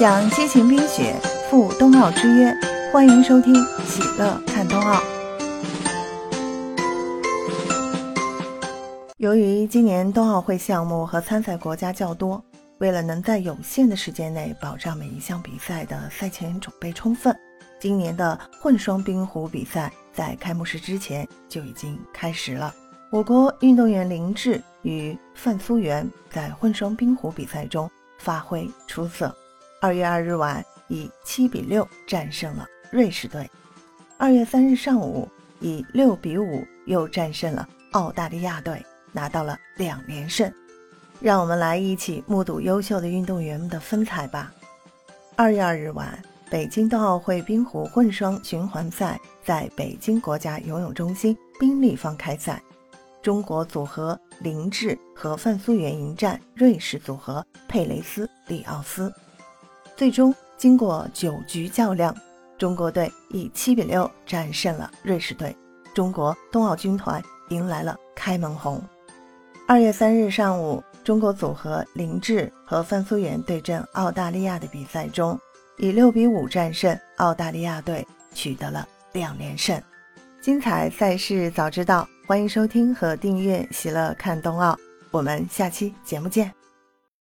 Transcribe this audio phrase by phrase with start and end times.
[0.00, 1.14] 享激情冰雪，
[1.50, 2.50] 赴冬奥之约，
[2.90, 3.52] 欢迎收听
[3.84, 4.98] 《喜乐看冬奥》。
[9.18, 12.42] 由于今年冬奥会项目和参赛国家较多，
[12.78, 17.36] 为了能在有限的时间内保障每一项比赛的赛前准备充分，
[17.78, 22.74] 今年的混双冰壶比赛在开幕式之前就已经开始了。
[23.10, 27.86] 我国运动员林志与范苏元在混双冰壶比赛中
[28.18, 29.36] 发挥出色，
[29.82, 33.50] 二月二日晚以七比六战胜了瑞士队，
[34.18, 35.26] 二月三日上午
[35.58, 40.52] 以六比五又战胜了澳大利亚队，拿到了两连胜。
[41.18, 44.52] 让我们来一起目睹优秀的运动员们的风采吧。
[45.34, 52.62] 二月二日晚，北京冬奥会冰壶混双循环赛在北京国家游泳中心冰立方开赛。
[53.22, 59.10] 中国组合林志和范苏元迎战瑞士组合佩雷斯里奥斯，
[60.00, 62.16] 最终经过九局较量，
[62.56, 65.54] 中国队以七比六战胜了瑞士队，
[65.92, 68.82] 中国冬奥军团迎来了开门红。
[69.68, 75.38] 二月三日上午，中国组合林志和范苏元对阵澳大利亚的比赛中，
[75.76, 79.78] 以六比五战胜澳大利亚队，取得了两连胜。
[80.40, 84.72] 精彩赛事早知道，欢迎收听和订阅《喜乐看冬奥》，
[85.10, 86.59] 我们下期节目见。